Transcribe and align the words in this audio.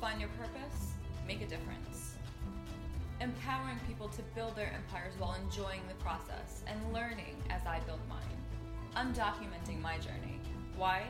Find 0.00 0.18
your 0.18 0.30
purpose, 0.30 0.94
make 1.26 1.42
a 1.42 1.46
difference. 1.46 2.14
Empowering 3.20 3.78
people 3.86 4.08
to 4.08 4.22
build 4.34 4.56
their 4.56 4.72
empires 4.72 5.12
while 5.18 5.34
enjoying 5.34 5.82
the 5.88 5.94
process 6.02 6.62
and 6.66 6.80
learning 6.94 7.36
as 7.50 7.60
I 7.66 7.80
build 7.80 8.00
mine. 8.08 8.40
I'm 8.96 9.12
documenting 9.12 9.82
my 9.82 9.98
journey. 9.98 10.40
Why? 10.74 11.02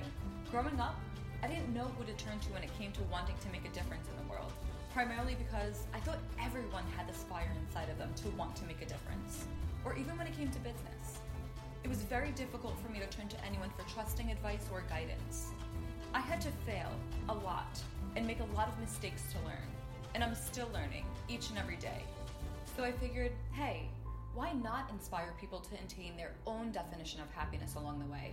Growing 0.51 0.81
up, 0.81 0.99
I 1.41 1.47
didn't 1.47 1.73
know 1.73 1.85
who 1.97 2.05
to 2.05 2.13
turn 2.15 2.41
to 2.41 2.53
when 2.53 2.65
it 2.65 2.77
came 2.77 2.91
to 2.93 3.03
wanting 3.13 3.37
to 3.43 3.49
make 3.53 3.65
a 3.65 3.73
difference 3.73 4.09
in 4.09 4.27
the 4.27 4.29
world. 4.29 4.53
Primarily 4.93 5.37
because 5.39 5.87
I 5.95 6.01
thought 6.01 6.19
everyone 6.43 6.83
had 6.97 7.09
this 7.09 7.23
fire 7.31 7.53
inside 7.63 7.91
of 7.91 7.99
them 7.99 8.11
to 8.17 8.29
want 8.31 8.57
to 8.57 8.65
make 8.65 8.83
a 8.83 8.87
difference. 8.87 9.47
Or 9.85 9.95
even 9.95 10.19
when 10.19 10.27
it 10.27 10.37
came 10.37 10.51
to 10.51 10.59
business. 10.59 11.23
It 11.85 11.89
was 11.89 12.03
very 12.03 12.33
difficult 12.33 12.75
for 12.81 12.91
me 12.91 12.99
to 12.99 13.07
turn 13.07 13.29
to 13.29 13.45
anyone 13.47 13.71
for 13.71 13.89
trusting 13.95 14.33
advice 14.33 14.67
or 14.73 14.83
guidance. 14.91 15.53
I 16.13 16.21
had 16.21 16.41
to 16.41 16.51
fail 16.67 16.91
a 17.29 17.35
lot 17.35 17.81
and 18.17 18.27
make 18.27 18.41
a 18.41 18.57
lot 18.57 18.69
of 18.69 18.79
mistakes 18.81 19.23
to 19.33 19.39
learn, 19.47 19.69
and 20.15 20.25
I'm 20.25 20.35
still 20.35 20.69
learning 20.75 21.05
each 21.29 21.51
and 21.51 21.59
every 21.59 21.77
day. 21.77 22.03
So 22.77 22.83
I 22.83 22.91
figured, 22.91 23.33
hey, 23.53 23.89
why 24.35 24.53
not 24.53 24.91
inspire 24.91 25.35
people 25.41 25.61
to 25.61 25.75
attain 25.75 26.17
their 26.17 26.33
own 26.47 26.73
definition 26.73 27.21
of 27.21 27.31
happiness 27.31 27.77
along 27.77 28.01
the 28.01 28.07
way? 28.07 28.33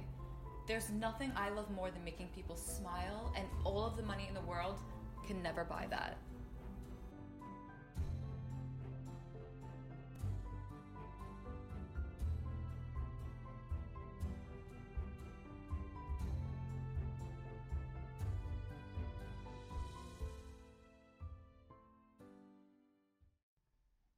There's 0.68 0.90
nothing 0.90 1.32
I 1.36 1.50
love 1.50 1.70
more 1.72 1.92
than 1.92 2.04
making 2.04 2.30
people 2.36 2.56
smile, 2.56 3.32
and 3.36 3.46
all 3.64 3.86
of 3.86 3.96
the 3.96 4.04
money 4.04 4.26
in 4.28 4.34
the 4.34 4.42
world 4.42 4.80
can 5.28 5.42
never 5.44 5.64
buy 5.64 5.86
that. 5.92 6.18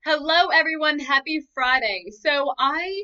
Hello, 0.06 0.48
everyone. 0.48 0.98
Happy 0.98 1.42
Friday. 1.54 2.06
So, 2.22 2.54
I 2.58 3.04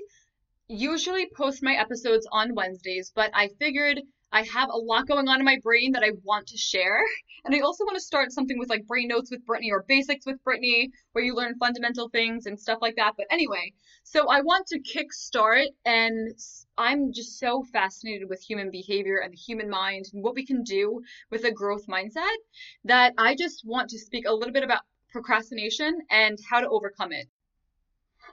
usually 0.70 1.28
post 1.36 1.62
my 1.62 1.74
episodes 1.74 2.26
on 2.32 2.56
Wednesdays, 2.56 3.12
but 3.14 3.32
I 3.34 3.50
figured 3.60 4.02
I 4.32 4.44
have 4.44 4.70
a 4.70 4.78
lot 4.78 5.06
going 5.06 5.28
on 5.28 5.40
in 5.40 5.46
my 5.46 5.60
brain 5.62 5.92
that 5.92 6.04
I 6.04 6.12
want 6.24 6.48
to 6.48 6.58
share. 6.58 7.04
And 7.44 7.54
I 7.54 7.60
also 7.60 7.84
want 7.84 7.98
to 7.98 8.02
start 8.02 8.32
something 8.32 8.58
with 8.58 8.70
like 8.70 8.88
brain 8.88 9.10
notes 9.10 9.30
with 9.30 9.46
Brittany 9.46 9.72
or 9.72 9.84
basics 9.86 10.26
with 10.26 10.42
Brittany, 10.46 10.90
where 11.12 11.24
you 11.24 11.36
learn 11.36 11.58
fundamental 11.60 12.08
things 12.08 12.46
and 12.46 12.58
stuff 12.58 12.80
like 12.82 12.96
that. 12.96 13.16
But 13.18 13.28
anyway, 13.30 13.74
so 14.04 14.30
I 14.30 14.40
want 14.40 14.66
to 14.68 14.80
kickstart, 14.80 15.68
and 15.84 16.34
I'm 16.78 17.12
just 17.12 17.40
so 17.40 17.64
fascinated 17.74 18.30
with 18.30 18.42
human 18.42 18.72
behavior 18.72 19.18
and 19.18 19.34
the 19.34 19.38
human 19.38 19.70
mind 19.70 20.06
and 20.14 20.24
what 20.24 20.34
we 20.34 20.46
can 20.46 20.64
do 20.64 21.02
with 21.30 21.44
a 21.44 21.52
growth 21.52 21.88
mindset 21.88 22.38
that 22.86 23.14
I 23.18 23.36
just 23.36 23.64
want 23.66 23.90
to 23.90 24.00
speak 24.00 24.26
a 24.26 24.34
little 24.34 24.54
bit 24.54 24.64
about 24.64 24.82
procrastination 25.16 25.98
and 26.12 26.38
how 26.50 26.60
to 26.60 26.68
overcome 26.68 27.14
it. 27.14 27.28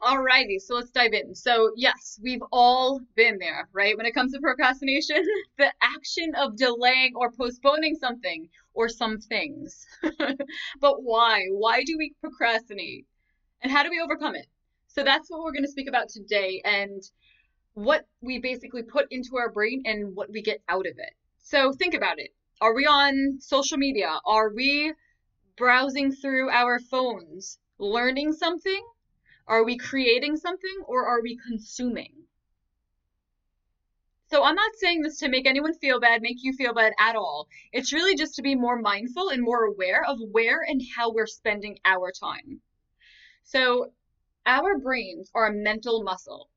Alrighty, 0.02 0.60
so 0.60 0.74
let's 0.74 0.90
dive 0.90 1.12
in. 1.12 1.32
So, 1.32 1.70
yes, 1.76 2.18
we've 2.20 2.42
all 2.50 3.00
been 3.14 3.38
there, 3.38 3.68
right? 3.72 3.96
When 3.96 4.04
it 4.04 4.14
comes 4.14 4.32
to 4.32 4.40
procrastination, 4.40 5.22
the 5.58 5.72
action 5.80 6.32
of 6.36 6.56
delaying 6.56 7.12
or 7.14 7.30
postponing 7.30 7.94
something 7.94 8.48
or 8.74 8.88
some 8.88 9.18
things. 9.18 9.86
but 10.80 11.04
why? 11.04 11.46
Why 11.52 11.84
do 11.84 11.96
we 11.96 12.14
procrastinate? 12.20 13.06
And 13.62 13.70
how 13.70 13.84
do 13.84 13.90
we 13.90 14.00
overcome 14.00 14.34
it? 14.34 14.46
So, 14.88 15.04
that's 15.04 15.30
what 15.30 15.44
we're 15.44 15.52
going 15.52 15.62
to 15.62 15.70
speak 15.70 15.88
about 15.88 16.08
today 16.08 16.60
and 16.64 17.00
what 17.74 18.08
we 18.20 18.40
basically 18.40 18.82
put 18.82 19.06
into 19.12 19.36
our 19.36 19.52
brain 19.52 19.82
and 19.84 20.16
what 20.16 20.32
we 20.32 20.42
get 20.42 20.62
out 20.68 20.86
of 20.86 20.94
it. 20.98 21.14
So, 21.38 21.72
think 21.72 21.94
about 21.94 22.18
it. 22.18 22.30
Are 22.60 22.74
we 22.74 22.86
on 22.86 23.38
social 23.40 23.78
media? 23.78 24.18
Are 24.26 24.50
we 24.52 24.92
browsing 25.56 26.12
through 26.12 26.50
our 26.50 26.78
phones, 26.78 27.58
learning 27.78 28.32
something? 28.32 28.84
Are 29.46 29.64
we 29.64 29.76
creating 29.76 30.36
something 30.36 30.82
or 30.86 31.06
are 31.06 31.20
we 31.20 31.36
consuming? 31.36 32.26
So 34.32 34.44
I'm 34.44 34.54
not 34.54 34.76
saying 34.76 35.02
this 35.02 35.18
to 35.18 35.28
make 35.28 35.46
anyone 35.46 35.74
feel 35.74 36.00
bad, 36.00 36.22
make 36.22 36.42
you 36.42 36.54
feel 36.54 36.72
bad 36.72 36.94
at 36.98 37.16
all. 37.16 37.48
It's 37.70 37.92
really 37.92 38.14
just 38.14 38.34
to 38.36 38.42
be 38.42 38.54
more 38.54 38.80
mindful 38.80 39.28
and 39.28 39.42
more 39.42 39.64
aware 39.64 40.02
of 40.04 40.18
where 40.30 40.62
and 40.62 40.80
how 40.96 41.12
we're 41.12 41.26
spending 41.26 41.78
our 41.84 42.10
time. 42.10 42.62
So 43.44 43.92
our 44.46 44.78
brains 44.78 45.30
are 45.34 45.48
a 45.48 45.52
mental 45.52 46.02
muscle. 46.02 46.48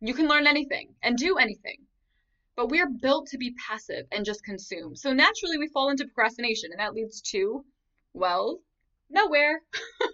You 0.00 0.12
can 0.12 0.28
learn 0.28 0.46
anything 0.46 0.94
and 1.02 1.16
do 1.16 1.38
anything. 1.38 1.86
But 2.56 2.70
we 2.70 2.80
are 2.80 2.90
built 2.90 3.28
to 3.28 3.38
be 3.38 3.54
passive 3.66 4.06
and 4.12 4.26
just 4.26 4.44
consume. 4.44 4.94
So 4.94 5.14
naturally 5.14 5.56
we 5.56 5.68
fall 5.68 5.88
into 5.88 6.04
procrastination 6.04 6.72
and 6.72 6.80
that 6.80 6.92
leads 6.92 7.22
to 7.30 7.64
well, 8.12 8.60
nowhere, 9.10 9.62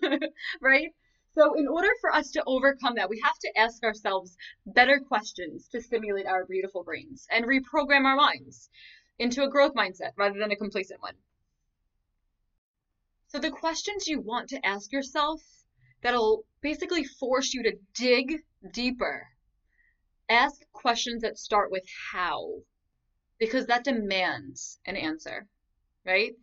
right? 0.60 0.94
So, 1.32 1.54
in 1.54 1.66
order 1.66 1.88
for 2.00 2.14
us 2.14 2.30
to 2.32 2.44
overcome 2.46 2.94
that, 2.94 3.10
we 3.10 3.20
have 3.24 3.38
to 3.40 3.58
ask 3.58 3.82
ourselves 3.82 4.36
better 4.66 5.00
questions 5.00 5.68
to 5.68 5.80
stimulate 5.80 6.26
our 6.26 6.46
beautiful 6.46 6.84
brains 6.84 7.26
and 7.30 7.44
reprogram 7.44 8.04
our 8.04 8.14
minds 8.14 8.70
into 9.18 9.42
a 9.42 9.50
growth 9.50 9.74
mindset 9.74 10.12
rather 10.16 10.38
than 10.38 10.52
a 10.52 10.56
complacent 10.56 11.02
one. 11.02 11.16
So, 13.26 13.40
the 13.40 13.50
questions 13.50 14.06
you 14.06 14.20
want 14.20 14.48
to 14.50 14.64
ask 14.64 14.92
yourself 14.92 15.42
that'll 16.02 16.44
basically 16.60 17.02
force 17.02 17.52
you 17.52 17.64
to 17.64 17.78
dig 17.94 18.44
deeper. 18.72 19.26
Ask 20.28 20.60
questions 20.72 21.22
that 21.22 21.38
start 21.38 21.70
with 21.70 21.84
how, 22.12 22.62
because 23.38 23.66
that 23.66 23.84
demands 23.84 24.78
an 24.86 24.96
answer, 24.96 25.48
right? 26.04 26.34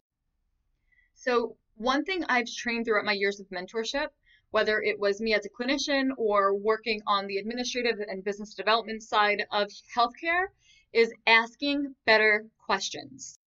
So, 1.23 1.55
one 1.75 2.03
thing 2.03 2.25
I've 2.27 2.51
trained 2.51 2.85
throughout 2.85 3.05
my 3.05 3.11
years 3.11 3.39
of 3.39 3.47
mentorship, 3.49 4.07
whether 4.49 4.81
it 4.81 4.97
was 4.97 5.21
me 5.21 5.35
as 5.35 5.45
a 5.45 5.49
clinician 5.49 6.09
or 6.17 6.55
working 6.55 7.03
on 7.05 7.27
the 7.27 7.37
administrative 7.37 7.99
and 7.99 8.23
business 8.23 8.55
development 8.55 9.03
side 9.03 9.45
of 9.51 9.69
healthcare, 9.95 10.47
is 10.91 11.13
asking 11.27 11.93
better 12.05 12.47
questions. 12.65 13.37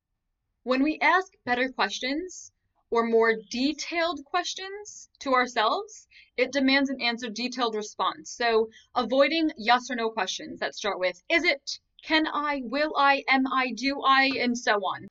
When 0.63 0.85
we 0.85 1.01
ask 1.01 1.33
better 1.45 1.69
questions 1.69 2.53
or 2.91 3.03
more 3.09 3.35
detailed 3.51 4.25
questions 4.25 5.11
to 5.19 5.35
ourselves, 5.35 6.07
it 6.37 6.53
demands 6.53 6.91
an 6.91 7.01
answer 7.01 7.29
detailed 7.29 7.75
response. 7.75 8.31
So, 8.31 8.71
avoiding 8.95 9.51
yes 9.57 9.91
or 9.91 9.97
no 9.97 10.11
questions 10.11 10.61
that 10.61 10.77
start 10.77 11.01
with 11.01 11.21
is 11.29 11.43
it, 11.43 11.81
can 12.05 12.29
I, 12.29 12.61
will 12.63 12.95
I, 12.97 13.25
am 13.27 13.49
I, 13.49 13.73
do 13.73 14.01
I, 14.01 14.31
and 14.39 14.57
so 14.57 14.75
on. 14.75 15.09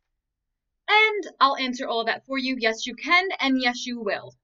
And 0.94 1.24
I'll 1.40 1.58
answer 1.58 1.88
all 1.88 2.02
of 2.02 2.06
that 2.06 2.26
for 2.28 2.38
you. 2.38 2.56
Yes, 2.60 2.86
you 2.86 2.96
can, 2.96 3.30
and 3.40 3.60
yes, 3.60 3.88
you 3.88 4.00
will. 4.00 4.36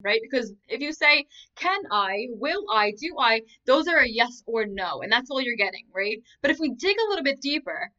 Right? 0.00 0.20
Because 0.22 0.52
if 0.68 0.80
you 0.80 0.92
say, 0.92 1.26
can 1.56 1.80
I, 1.90 2.26
will 2.30 2.64
I, 2.72 2.92
do 2.92 3.16
I, 3.18 3.42
those 3.66 3.88
are 3.88 3.98
a 3.98 4.08
yes 4.08 4.42
or 4.46 4.64
no, 4.66 5.00
and 5.02 5.10
that's 5.10 5.30
all 5.30 5.40
you're 5.40 5.56
getting, 5.56 5.86
right? 5.94 6.18
But 6.40 6.50
if 6.52 6.58
we 6.60 6.70
dig 6.74 6.96
a 6.98 7.08
little 7.08 7.24
bit 7.24 7.40
deeper, 7.40 7.90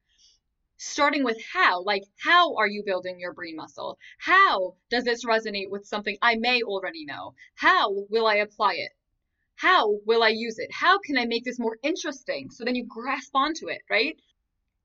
starting 0.78 1.24
with 1.24 1.38
how, 1.54 1.82
like, 1.84 2.04
how 2.20 2.56
are 2.56 2.68
you 2.68 2.84
building 2.86 3.20
your 3.20 3.34
brain 3.34 3.56
muscle? 3.56 3.98
How 4.20 4.76
does 4.90 5.04
this 5.04 5.26
resonate 5.26 5.70
with 5.70 5.86
something 5.86 6.18
I 6.22 6.36
may 6.36 6.62
already 6.62 7.06
know? 7.06 7.36
How 7.56 7.90
will 8.10 8.28
I 8.28 8.36
apply 8.36 8.74
it? 8.74 8.92
How 9.56 10.00
will 10.06 10.24
I 10.24 10.30
use 10.30 10.60
it? 10.60 10.70
How 10.74 11.00
can 11.00 11.18
I 11.18 11.26
make 11.26 11.46
this 11.46 11.60
more 11.60 11.78
interesting? 11.84 12.50
So 12.50 12.66
then 12.66 12.76
you 12.76 12.86
grasp 12.86 13.32
onto 13.34 13.70
it, 13.70 13.82
right? 13.90 14.18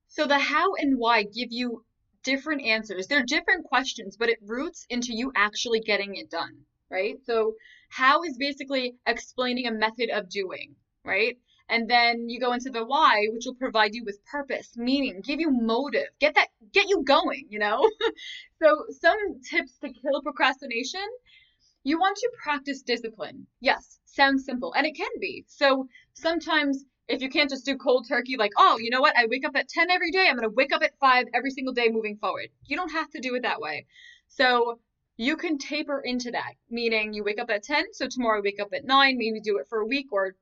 So 0.06 0.26
the 0.26 0.38
how 0.38 0.75
and 0.75 0.98
why 0.98 1.22
give 1.22 1.48
you 1.50 1.84
different 2.23 2.62
answers. 2.62 3.06
They're 3.06 3.25
different 3.25 3.65
questions, 3.65 4.17
but 4.17 4.29
it 4.29 4.39
roots 4.43 4.87
into 4.91 5.15
you 5.15 5.33
actually 5.37 5.81
getting 5.81 6.17
it 6.17 6.31
done, 6.31 6.65
right? 6.91 7.16
So, 7.25 7.54
how 7.91 8.22
is 8.22 8.37
basically 8.39 8.97
explaining 9.07 9.66
a 9.66 9.72
method 9.72 10.10
of 10.10 10.28
doing, 10.28 10.77
right? 11.04 11.39
And 11.71 11.89
then 11.89 12.28
you 12.28 12.41
go 12.41 12.53
into 12.53 12.71
the 12.71 12.84
why, 12.84 13.27
which 13.31 13.45
will 13.47 13.54
provide 13.54 13.95
you 13.95 14.03
with 14.04 14.25
purpose, 14.25 14.77
meaning, 14.77 15.21
give 15.21 15.41
you 15.41 15.51
motive, 15.51 16.09
get 16.19 16.34
that, 16.34 16.48
get 16.72 16.89
you 16.89 17.03
going, 17.04 17.47
you 17.51 17.59
know? 17.59 17.89
so, 18.63 18.84
some 19.01 19.41
tips 19.51 19.78
to 19.78 19.92
kill 19.92 20.22
procrastination. 20.22 21.07
You 21.84 21.98
want 21.98 22.16
to 22.16 22.31
practice 22.42 22.83
discipline. 22.83 23.47
Yes, 23.60 24.01
sounds 24.07 24.45
simple, 24.45 24.72
and 24.75 24.87
it 24.87 24.97
can 24.97 25.10
be. 25.21 25.45
So, 25.47 25.89
sometimes 26.15 26.84
if 27.09 27.22
you 27.22 27.31
can't 27.31 27.51
just 27.51 27.65
do 27.65 27.77
cold 27.77 28.07
turkey, 28.07 28.37
like, 28.37 28.53
oh, 28.57 28.78
you 28.78 28.91
know 28.91 29.01
what? 29.01 29.16
I 29.16 29.27
wake 29.27 29.47
up 29.47 29.57
at 29.57 29.69
10 29.69 29.91
every 29.91 30.10
day. 30.10 30.27
I'm 30.28 30.37
going 30.37 30.49
to 30.49 30.55
wake 30.55 30.72
up 30.72 30.83
at 30.83 30.99
5 31.01 31.27
every 31.34 31.51
single 31.51 31.72
day 31.72 31.89
moving 31.89 32.16
forward. 32.19 32.49
You 32.66 32.77
don't 32.77 32.93
have 32.93 33.10
to 33.10 33.21
do 33.21 33.34
it 33.34 33.43
that 33.43 33.60
way. 33.60 33.87
So 34.28 34.78
you 35.16 35.37
can 35.37 35.59
taper 35.59 36.01
into 36.01 36.31
that, 36.31 36.53
meaning 36.71 37.15
you 37.15 37.25
wake 37.25 37.41
up 37.41 37.51
at 37.51 37.63
10. 37.63 37.93
So 37.93 38.07
tomorrow 38.09 38.43
wake 38.43 38.60
up 38.60 38.69
at 38.75 38.84
9, 38.84 39.19
maybe 39.19 39.41
do 39.41 39.59
it 39.59 39.66
for 39.69 39.78
a 39.78 39.87
week 39.87 40.09
or 40.13 40.37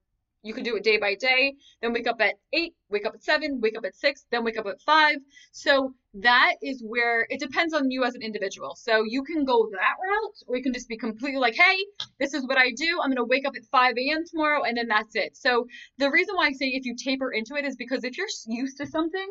you 0.47 0.55
can 0.55 0.65
do 0.65 0.77
it 0.77 0.85
day 0.85 0.99
by 0.99 1.15
day, 1.15 1.55
then 1.83 1.93
wake 1.93 2.07
up 2.07 2.21
at 2.21 2.35
8, 2.53 2.73
wake 2.89 3.05
up 3.07 3.15
at 3.15 3.25
7, 3.25 3.61
wake 3.61 3.77
up 3.77 3.85
at 3.85 3.95
6, 3.95 4.27
then 4.31 4.45
wake 4.45 4.59
up 4.59 4.67
at 4.67 4.81
5. 4.81 5.17
So 5.53 5.95
that 6.15 6.55
is 6.63 6.83
where 6.83 7.27
it 7.29 7.41
depends 7.41 7.75
on 7.75 7.91
you 7.91 8.05
as 8.05 8.15
an 8.15 8.23
individual. 8.23 8.75
So 8.77 9.05
you 9.05 9.23
can 9.23 9.45
go 9.45 9.69
that 9.73 9.97
route, 10.03 10.37
or 10.47 10.57
you 10.57 10.63
can 10.63 10.73
just 10.73 10.89
be 10.89 10.97
completely 10.97 11.41
like, 11.41 11.57
hey, 11.57 11.77
this 12.19 12.33
is 12.33 12.47
what 12.47 12.59
I 12.59 12.71
do. 12.77 13.01
I'm 13.03 13.11
going 13.11 13.17
to 13.17 13.25
wake 13.25 13.47
up 13.47 13.55
at 13.57 13.65
5 13.65 13.95
a.m. 13.99 14.25
tomorrow, 14.25 14.63
and 14.63 14.77
then 14.77 14.89
that's 14.89 15.15
it. 15.15 15.37
So 15.37 15.67
the 15.99 16.11
reason 16.11 16.37
why 16.37 16.47
I 16.47 16.53
say 16.53 16.67
if 16.67 16.87
you 16.87 16.95
taper 16.97 17.33
into 17.33 17.57
it 17.57 17.65
is 17.65 17.77
because 17.77 18.05
if 18.05 18.17
you're 18.17 18.27
used 18.47 18.79
to 18.79 18.87
something, 18.87 19.29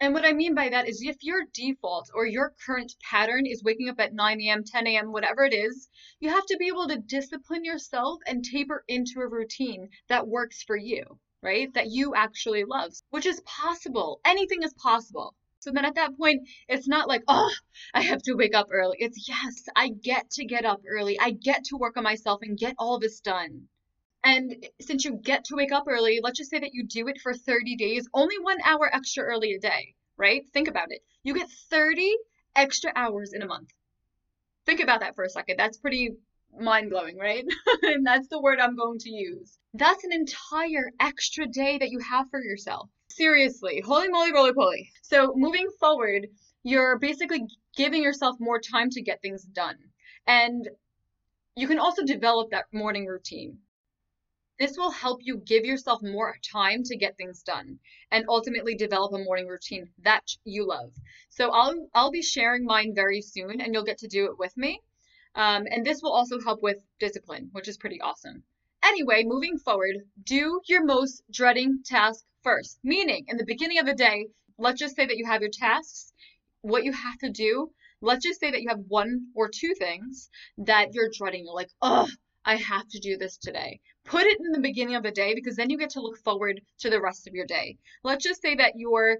And 0.00 0.14
what 0.14 0.24
I 0.24 0.32
mean 0.32 0.54
by 0.54 0.68
that 0.68 0.88
is 0.88 1.02
if 1.02 1.24
your 1.24 1.44
default 1.52 2.08
or 2.14 2.24
your 2.24 2.54
current 2.64 2.94
pattern 3.02 3.46
is 3.46 3.64
waking 3.64 3.88
up 3.88 3.98
at 3.98 4.14
9 4.14 4.40
a.m., 4.42 4.62
10 4.62 4.86
a.m., 4.86 5.10
whatever 5.10 5.42
it 5.42 5.52
is, 5.52 5.88
you 6.20 6.28
have 6.28 6.46
to 6.46 6.56
be 6.56 6.68
able 6.68 6.86
to 6.86 6.98
discipline 6.98 7.64
yourself 7.64 8.20
and 8.24 8.44
taper 8.44 8.84
into 8.86 9.18
a 9.20 9.26
routine 9.26 9.90
that 10.08 10.28
works 10.28 10.62
for 10.62 10.76
you, 10.76 11.18
right? 11.42 11.74
That 11.74 11.90
you 11.90 12.14
actually 12.14 12.64
love, 12.64 12.92
which 13.10 13.26
is 13.26 13.40
possible. 13.40 14.20
Anything 14.24 14.62
is 14.62 14.72
possible. 14.74 15.34
So 15.58 15.72
then 15.72 15.84
at 15.84 15.96
that 15.96 16.16
point, 16.16 16.48
it's 16.68 16.86
not 16.86 17.08
like, 17.08 17.24
oh, 17.26 17.52
I 17.92 18.02
have 18.02 18.22
to 18.22 18.34
wake 18.34 18.54
up 18.54 18.68
early. 18.70 18.98
It's 19.00 19.28
yes, 19.28 19.64
I 19.74 19.88
get 19.88 20.30
to 20.30 20.44
get 20.44 20.64
up 20.64 20.82
early. 20.88 21.18
I 21.18 21.32
get 21.32 21.64
to 21.64 21.76
work 21.76 21.96
on 21.96 22.04
myself 22.04 22.42
and 22.42 22.56
get 22.56 22.76
all 22.78 23.00
this 23.00 23.18
done. 23.18 23.68
And 24.24 24.66
since 24.80 25.04
you 25.04 25.12
get 25.12 25.44
to 25.44 25.56
wake 25.56 25.72
up 25.72 25.84
early, 25.88 26.20
let's 26.22 26.38
just 26.38 26.50
say 26.50 26.58
that 26.58 26.74
you 26.74 26.86
do 26.86 27.08
it 27.08 27.20
for 27.20 27.32
30 27.32 27.76
days, 27.76 28.08
only 28.12 28.38
one 28.38 28.58
hour 28.64 28.94
extra 28.94 29.24
early 29.24 29.54
a 29.54 29.60
day, 29.60 29.94
right? 30.16 30.42
Think 30.52 30.68
about 30.68 30.90
it. 30.90 31.02
You 31.22 31.34
get 31.34 31.48
30 31.70 32.14
extra 32.56 32.92
hours 32.94 33.32
in 33.32 33.42
a 33.42 33.46
month. 33.46 33.68
Think 34.66 34.80
about 34.80 35.00
that 35.00 35.14
for 35.14 35.24
a 35.24 35.30
second. 35.30 35.56
That's 35.58 35.78
pretty 35.78 36.16
mind 36.58 36.90
blowing, 36.90 37.16
right? 37.16 37.44
and 37.82 38.06
that's 38.06 38.28
the 38.28 38.40
word 38.40 38.58
I'm 38.60 38.76
going 38.76 38.98
to 39.00 39.10
use. 39.10 39.58
That's 39.74 40.04
an 40.04 40.12
entire 40.12 40.90
extra 41.00 41.46
day 41.46 41.78
that 41.78 41.90
you 41.90 42.00
have 42.00 42.28
for 42.30 42.42
yourself. 42.42 42.90
Seriously, 43.08 43.82
holy 43.84 44.08
moly, 44.08 44.32
roly 44.32 44.52
poly. 44.52 44.90
So 45.02 45.32
moving 45.36 45.68
forward, 45.80 46.26
you're 46.62 46.98
basically 46.98 47.46
giving 47.76 48.02
yourself 48.02 48.36
more 48.40 48.60
time 48.60 48.90
to 48.90 49.02
get 49.02 49.22
things 49.22 49.44
done. 49.44 49.76
And 50.26 50.68
you 51.56 51.66
can 51.66 51.78
also 51.78 52.04
develop 52.04 52.50
that 52.50 52.66
morning 52.72 53.06
routine. 53.06 53.58
This 54.58 54.76
will 54.76 54.90
help 54.90 55.20
you 55.22 55.36
give 55.36 55.64
yourself 55.64 56.02
more 56.02 56.36
time 56.42 56.82
to 56.84 56.96
get 56.96 57.16
things 57.16 57.42
done 57.42 57.78
and 58.10 58.24
ultimately 58.28 58.74
develop 58.74 59.12
a 59.12 59.18
morning 59.18 59.46
routine 59.46 59.92
that 59.98 60.26
you 60.44 60.66
love. 60.66 60.92
So 61.28 61.50
I'll 61.50 61.88
I'll 61.94 62.10
be 62.10 62.22
sharing 62.22 62.64
mine 62.64 62.92
very 62.94 63.22
soon 63.22 63.60
and 63.60 63.72
you'll 63.72 63.84
get 63.84 63.98
to 63.98 64.08
do 64.08 64.24
it 64.26 64.38
with 64.38 64.56
me. 64.56 64.82
Um, 65.36 65.66
and 65.70 65.86
this 65.86 66.02
will 66.02 66.12
also 66.12 66.40
help 66.40 66.60
with 66.60 66.82
discipline, 66.98 67.50
which 67.52 67.68
is 67.68 67.76
pretty 67.76 68.00
awesome. 68.00 68.42
Anyway, 68.82 69.22
moving 69.24 69.58
forward, 69.58 69.96
do 70.24 70.60
your 70.66 70.84
most 70.84 71.22
dreading 71.30 71.82
task 71.84 72.24
first. 72.42 72.80
Meaning, 72.82 73.26
in 73.28 73.36
the 73.36 73.44
beginning 73.44 73.78
of 73.78 73.86
the 73.86 73.94
day, 73.94 74.26
let's 74.58 74.80
just 74.80 74.96
say 74.96 75.06
that 75.06 75.16
you 75.16 75.26
have 75.26 75.40
your 75.40 75.50
tasks, 75.52 76.12
what 76.62 76.84
you 76.84 76.92
have 76.92 77.18
to 77.18 77.30
do. 77.30 77.70
Let's 78.00 78.24
just 78.24 78.40
say 78.40 78.50
that 78.50 78.62
you 78.62 78.68
have 78.68 78.84
one 78.88 79.28
or 79.34 79.48
two 79.48 79.74
things 79.74 80.30
that 80.58 80.94
you're 80.94 81.10
dreading. 81.16 81.44
You're 81.44 81.54
like, 81.54 81.70
oh, 81.80 82.08
I 82.44 82.56
have 82.56 82.88
to 82.88 82.98
do 82.98 83.16
this 83.16 83.36
today. 83.36 83.80
Put 84.04 84.24
it 84.24 84.38
in 84.40 84.52
the 84.52 84.60
beginning 84.60 84.94
of 84.94 85.02
the 85.02 85.10
day 85.10 85.34
because 85.34 85.56
then 85.56 85.70
you 85.70 85.78
get 85.78 85.90
to 85.90 86.00
look 86.00 86.18
forward 86.18 86.60
to 86.78 86.90
the 86.90 87.00
rest 87.00 87.26
of 87.26 87.34
your 87.34 87.46
day. 87.46 87.76
Let's 88.02 88.24
just 88.24 88.40
say 88.40 88.54
that 88.54 88.74
you're 88.76 89.18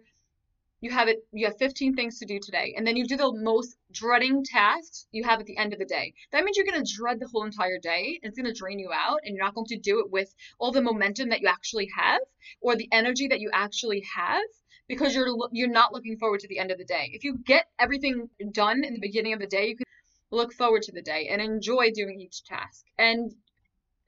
you 0.80 0.90
have 0.90 1.08
it 1.08 1.18
you 1.32 1.46
have 1.46 1.58
15 1.58 1.94
things 1.94 2.18
to 2.18 2.26
do 2.26 2.38
today 2.38 2.74
and 2.76 2.86
then 2.86 2.96
you 2.96 3.06
do 3.06 3.16
the 3.16 3.32
most 3.32 3.76
dreading 3.92 4.44
tasks 4.44 5.06
you 5.10 5.24
have 5.24 5.40
at 5.40 5.46
the 5.46 5.56
end 5.56 5.72
of 5.72 5.78
the 5.78 5.84
day 5.84 6.14
that 6.30 6.44
means 6.44 6.56
you're 6.56 6.66
going 6.66 6.82
to 6.82 6.94
dread 6.96 7.18
the 7.18 7.26
whole 7.26 7.44
entire 7.44 7.78
day 7.78 8.18
it's 8.22 8.36
going 8.36 8.46
to 8.46 8.58
drain 8.58 8.78
you 8.78 8.90
out 8.92 9.18
and 9.24 9.34
you're 9.34 9.44
not 9.44 9.54
going 9.54 9.66
to 9.66 9.78
do 9.78 10.00
it 10.00 10.10
with 10.10 10.32
all 10.58 10.70
the 10.70 10.80
momentum 10.80 11.30
that 11.30 11.40
you 11.40 11.48
actually 11.48 11.88
have 11.96 12.20
or 12.60 12.76
the 12.76 12.88
energy 12.92 13.26
that 13.26 13.40
you 13.40 13.50
actually 13.52 14.04
have 14.14 14.42
because 14.86 15.14
you're 15.14 15.36
you're 15.50 15.68
not 15.68 15.92
looking 15.92 16.16
forward 16.16 16.40
to 16.40 16.48
the 16.48 16.58
end 16.58 16.70
of 16.70 16.78
the 16.78 16.84
day 16.84 17.10
if 17.12 17.24
you 17.24 17.36
get 17.38 17.66
everything 17.78 18.28
done 18.52 18.84
in 18.84 18.94
the 18.94 19.00
beginning 19.00 19.32
of 19.32 19.40
the 19.40 19.46
day 19.46 19.66
you 19.66 19.76
can 19.76 19.87
look 20.30 20.52
forward 20.52 20.82
to 20.82 20.92
the 20.92 21.02
day 21.02 21.28
and 21.28 21.40
enjoy 21.40 21.90
doing 21.90 22.20
each 22.20 22.44
task 22.44 22.84
and 22.98 23.34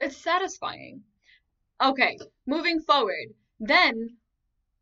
it's 0.00 0.16
satisfying 0.16 1.02
okay 1.80 2.18
moving 2.46 2.80
forward 2.80 3.34
then 3.58 4.16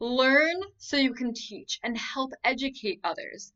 Learn 0.00 0.62
so 0.76 0.96
you 0.96 1.12
can 1.12 1.34
teach 1.34 1.80
and 1.82 1.98
help 1.98 2.32
educate 2.44 3.00
others. 3.02 3.52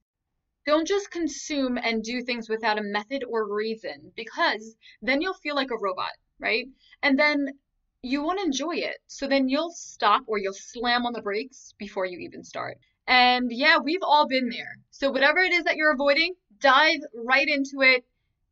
Don't 0.67 0.89
just 0.89 1.13
consume 1.13 1.79
and 1.79 2.03
do 2.03 2.21
things 2.21 2.49
without 2.49 2.81
a 2.81 2.83
method 2.83 3.23
or 3.23 3.47
reason 3.47 4.13
because 4.17 4.75
then 5.01 5.23
you'll 5.23 5.35
feel 5.35 5.55
like 5.55 5.71
a 5.71 5.79
robot, 5.79 6.11
right? 6.41 6.67
And 7.01 7.17
then 7.17 7.61
you 8.03 8.25
won't 8.25 8.41
enjoy 8.41 8.75
it. 8.75 8.99
So 9.07 9.29
then 9.29 9.49
you'll 9.49 9.71
stop 9.71 10.25
or 10.27 10.37
you'll 10.37 10.53
slam 10.53 11.07
on 11.07 11.13
the 11.13 11.23
brakes 11.23 11.75
before 11.79 12.07
you 12.07 12.19
even 12.19 12.43
start. 12.43 12.79
And 13.07 13.53
yeah, 13.53 13.79
we've 13.79 14.03
all 14.03 14.27
been 14.27 14.49
there. 14.49 14.79
So 14.91 15.13
whatever 15.13 15.39
it 15.39 15.53
is 15.53 15.63
that 15.63 15.77
you're 15.77 15.93
avoiding, 15.93 16.35
dive 16.63 17.01
right 17.15 17.47
into 17.47 17.83
it 17.83 18.05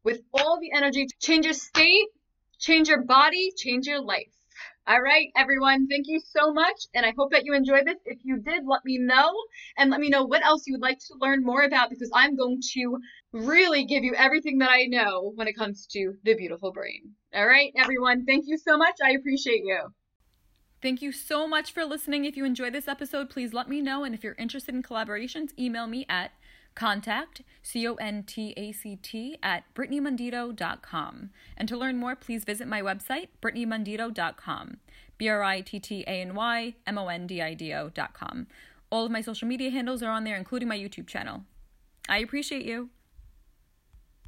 with 0.05 0.21
all 0.35 0.59
the 0.61 0.73
energy. 0.77 1.07
To 1.07 1.15
change 1.21 1.45
your 1.45 1.55
state, 1.55 2.09
change 2.59 2.89
your 2.89 3.03
body, 3.03 3.53
change 3.57 3.87
your 3.87 4.01
life. 4.01 4.33
All 4.87 5.01
right, 5.01 5.29
everyone, 5.37 5.87
thank 5.87 6.07
you 6.09 6.21
so 6.21 6.53
much. 6.53 6.87
And 6.95 7.07
I 7.07 7.13
hope 7.17 7.31
that 7.33 7.45
you 7.45 7.55
enjoyed 7.55 7.87
this. 7.87 7.99
If 8.07 8.19
you 8.25 8.39
did, 8.39 8.65
let 8.67 8.85
me 8.85 8.99
know 8.99 9.31
and 9.79 9.91
let 9.91 10.01
me 10.01 10.09
know 10.09 10.25
what 10.25 10.45
else 10.45 10.67
you 10.67 10.75
would 10.75 10.83
like 10.83 10.99
to 10.99 11.15
learn 11.21 11.45
more 11.45 11.63
about 11.63 11.91
because 11.91 12.11
I'm 12.13 12.37
going 12.37 12.61
to 12.73 12.99
really 13.33 13.85
give 13.85 14.03
you 14.03 14.15
everything 14.17 14.59
that 14.59 14.71
I 14.71 14.87
know 14.87 15.33
when 15.37 15.47
it 15.47 15.57
comes 15.57 15.87
to 15.93 16.15
the 16.25 16.35
beautiful 16.35 16.73
brain. 16.73 17.13
All 17.33 17.47
right, 17.47 17.73
everyone, 17.77 18.27
thank 18.27 18.47
you 18.49 18.59
so 18.59 18.77
much. 18.77 18.97
I 19.05 19.13
appreciate 19.13 19.63
you. 19.65 19.93
Thank 20.83 21.03
you 21.03 21.13
so 21.13 21.47
much 21.47 21.73
for 21.73 21.85
listening. 21.85 22.25
If 22.25 22.37
you 22.37 22.45
enjoyed 22.45 22.73
this 22.73 22.89
episode, 22.89 23.29
please 23.29 23.53
let 23.53 23.69
me 23.69 23.83
know. 23.83 24.03
And 24.03 24.15
if 24.15 24.25
you're 24.25 24.35
interested 24.39 24.75
in 24.75 24.83
collaborations, 24.83 25.51
email 25.59 25.87
me 25.87 26.07
at 26.09 26.33
contact, 26.81 27.43
C 27.63 27.87
O 27.87 27.95
N 27.97 28.23
T 28.23 28.55
A 28.57 28.73
C 28.73 28.97
T, 28.97 29.37
at 29.43 29.65
BrittanyMondido.com. 29.75 31.31
And 31.57 31.69
to 31.69 31.77
learn 31.77 31.99
more, 31.99 32.17
please 32.17 32.45
visit 32.45 32.67
my 32.67 32.81
website, 32.81 33.29
BrittanyMondido.com, 33.43 34.79
B 35.19 35.29
R 35.29 35.43
I 35.43 35.61
T 35.61 35.79
T 35.79 36.03
A 36.07 36.23
N 36.23 36.35
Y 36.35 36.75
M 36.87 36.97
O 36.97 37.09
N 37.09 37.27
D 37.27 37.43
I 37.43 37.53
D 37.53 37.75
O.com. 37.75 38.47
All 38.91 39.05
of 39.05 39.13
my 39.13 39.21
social 39.21 39.47
media 39.47 39.71
handles 39.71 40.03
are 40.03 40.11
on 40.11 40.25
there, 40.25 40.37
including 40.37 40.69
my 40.69 40.79
YouTube 40.79 41.07
channel. 41.07 41.45
I 42.09 42.19
appreciate 42.19 42.65
you. 42.65 42.89